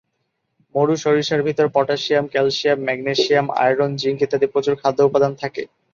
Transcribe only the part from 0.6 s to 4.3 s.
মরু-সরিষার ভিতর potassium, calcium, magnesium, iron, zinc